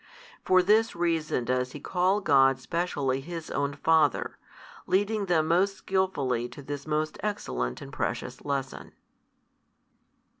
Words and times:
For 0.43 0.63
this 0.63 0.95
reason 0.95 1.45
does 1.45 1.73
He 1.73 1.79
call 1.79 2.21
God 2.21 2.59
specially 2.59 3.21
His 3.21 3.51
own 3.51 3.75
Father, 3.75 4.39
leading 4.87 5.27
them 5.27 5.47
most 5.47 5.77
skilfully 5.77 6.49
to 6.49 6.63
this 6.63 6.87
most 6.87 7.19
excellent 7.21 7.83
and 7.83 7.93
precious 7.93 8.43
lesson. 8.43 8.93